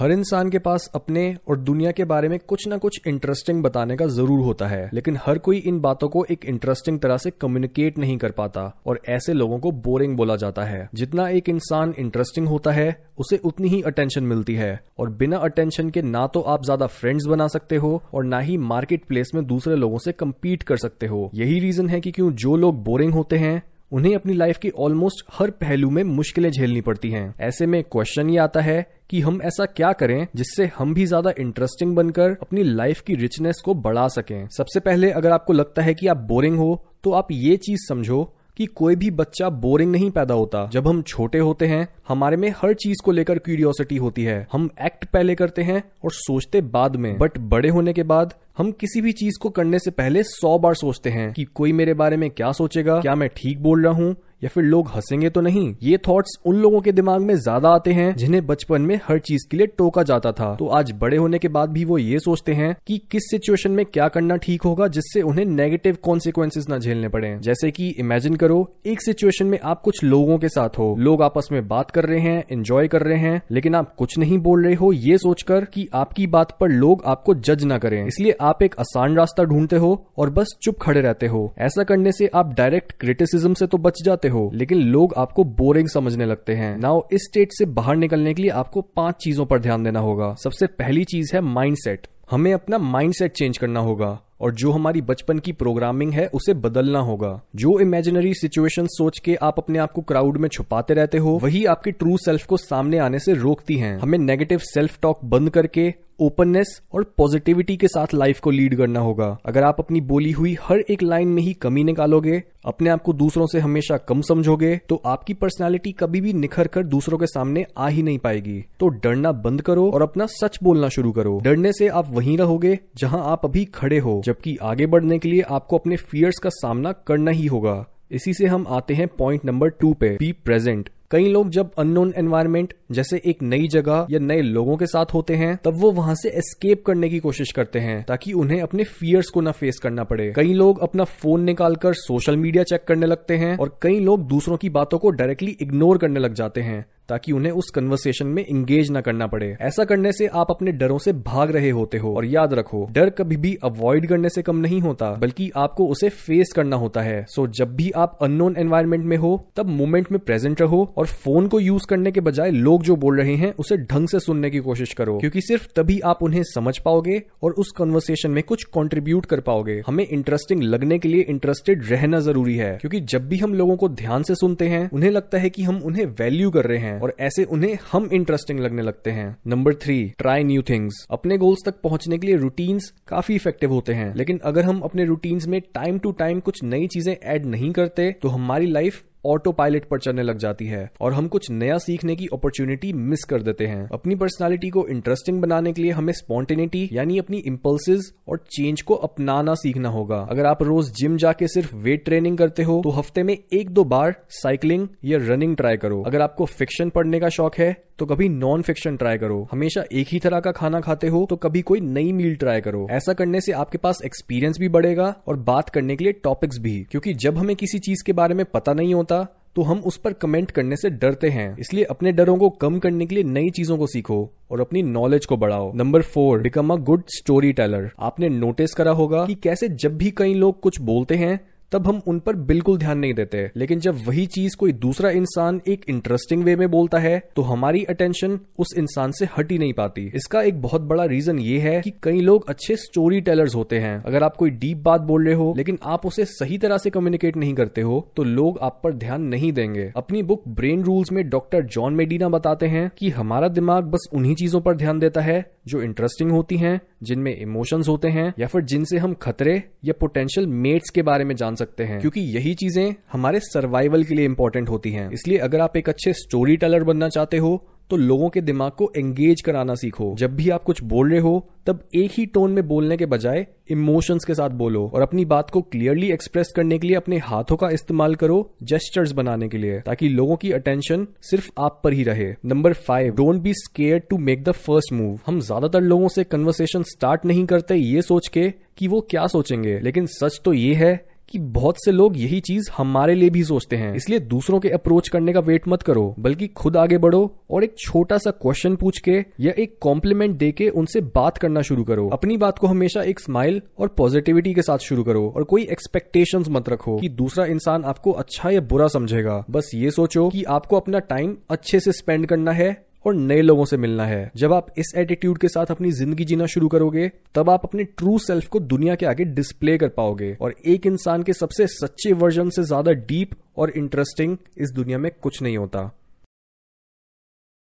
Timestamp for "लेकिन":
4.94-5.18, 73.50-73.74, 84.54-84.78, 184.14-184.40, 233.56-233.80, 245.56-245.78, 289.80-290.06